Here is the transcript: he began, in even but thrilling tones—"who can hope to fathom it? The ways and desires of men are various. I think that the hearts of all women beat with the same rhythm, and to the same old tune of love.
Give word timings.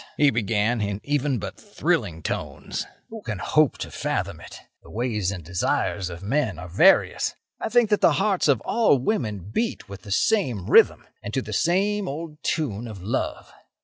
he 0.17 0.31
began, 0.31 0.81
in 0.81 0.99
even 1.03 1.37
but 1.37 1.59
thrilling 1.59 2.23
tones—"who 2.23 3.21
can 3.21 3.37
hope 3.37 3.77
to 3.77 3.91
fathom 3.91 4.39
it? 4.41 4.61
The 4.81 4.89
ways 4.89 5.29
and 5.29 5.43
desires 5.43 6.09
of 6.09 6.23
men 6.23 6.57
are 6.57 6.67
various. 6.67 7.35
I 7.59 7.69
think 7.69 7.91
that 7.91 8.01
the 8.01 8.13
hearts 8.13 8.47
of 8.47 8.61
all 8.61 8.97
women 8.97 9.51
beat 9.53 9.87
with 9.87 10.01
the 10.01 10.09
same 10.11 10.67
rhythm, 10.71 11.05
and 11.21 11.31
to 11.35 11.41
the 11.43 11.53
same 11.53 12.07
old 12.07 12.41
tune 12.41 12.87
of 12.87 13.03
love. 13.03 13.53